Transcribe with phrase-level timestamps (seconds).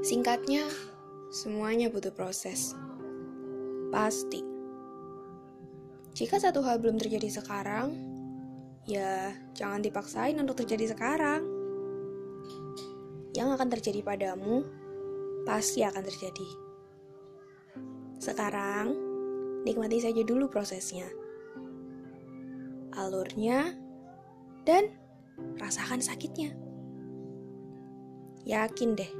[0.00, 0.64] Singkatnya,
[1.28, 2.72] semuanya butuh proses.
[3.92, 4.40] Pasti.
[6.16, 7.92] Jika satu hal belum terjadi sekarang,
[8.88, 11.44] ya jangan dipaksain untuk terjadi sekarang.
[13.36, 14.64] Yang akan terjadi padamu
[15.44, 16.48] pasti akan terjadi.
[18.16, 18.96] Sekarang,
[19.68, 21.12] nikmati saja dulu prosesnya.
[22.96, 23.76] Alurnya
[24.64, 24.96] dan
[25.60, 26.56] rasakan sakitnya.
[28.48, 29.12] Yakin deh,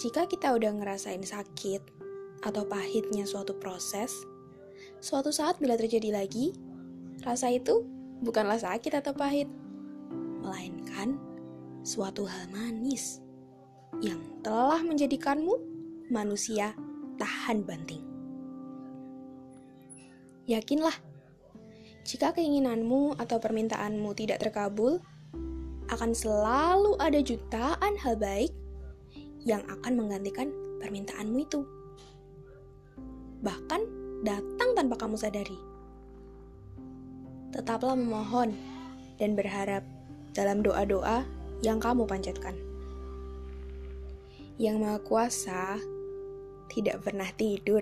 [0.00, 1.84] jika kita udah ngerasain sakit
[2.40, 4.08] atau pahitnya suatu proses,
[4.96, 6.56] suatu saat bila terjadi lagi,
[7.20, 7.84] rasa itu
[8.24, 9.44] bukanlah sakit atau pahit,
[10.40, 11.20] melainkan
[11.84, 13.20] suatu hal manis
[14.00, 15.52] yang telah menjadikanmu
[16.08, 16.72] manusia
[17.20, 18.00] tahan banting.
[20.48, 20.96] Yakinlah,
[22.08, 24.96] jika keinginanmu atau permintaanmu tidak terkabul,
[25.92, 28.48] akan selalu ada jutaan hal baik
[29.44, 31.60] yang akan menggantikan permintaanmu itu.
[33.40, 33.80] Bahkan
[34.24, 35.58] datang tanpa kamu sadari.
[37.50, 38.54] Tetaplah memohon
[39.16, 39.82] dan berharap
[40.36, 41.24] dalam doa-doa
[41.60, 42.56] yang kamu panjatkan.
[44.60, 45.80] Yang Maha Kuasa
[46.68, 47.80] tidak pernah tidur.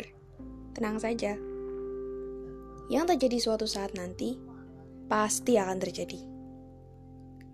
[0.72, 1.34] Tenang saja.
[2.88, 4.38] Yang terjadi suatu saat nanti
[5.10, 6.20] pasti akan terjadi.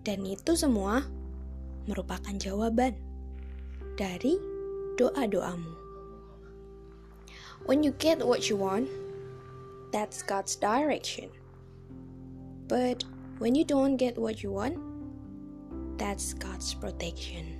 [0.05, 1.01] Dan itu semua
[1.89, 3.04] merupakan jawaban
[3.95, 4.35] dari
[4.99, 5.71] doa-doamu.
[7.65, 8.91] When you get what you want,
[9.91, 11.31] that's God's direction.
[12.67, 13.03] But
[13.39, 14.77] when you don't get what you want,
[15.97, 17.54] that's God's protection.